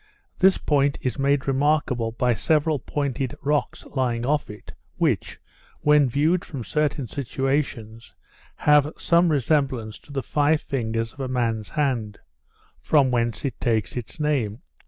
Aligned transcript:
This 0.39 0.57
point 0.57 0.97
is 1.01 1.19
made 1.19 1.47
remarkable 1.47 2.11
by 2.13 2.33
several 2.33 2.79
pointed 2.79 3.35
rocks 3.39 3.85
lying 3.85 4.25
off 4.25 4.49
it, 4.49 4.73
which, 4.95 5.39
when 5.81 6.09
viewed 6.09 6.43
from 6.43 6.63
certain 6.63 7.05
situations, 7.07 8.15
have 8.55 8.91
some 8.97 9.29
resemblance 9.29 9.99
to 9.99 10.11
the 10.11 10.23
five 10.23 10.59
fingers 10.61 11.13
of 11.13 11.19
a 11.19 11.27
man's 11.27 11.69
hand; 11.69 12.17
from 12.79 13.11
whence 13.11 13.45
it 13.45 13.61
takes 13.61 13.95
its 13.95 14.19
name. 14.19 14.63